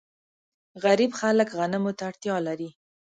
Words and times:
غریب 0.83 1.11
خلک 1.19 1.47
غنمو 1.57 1.91
ته 1.97 2.03
اړتیا 2.09 2.35
لري. 2.47 2.69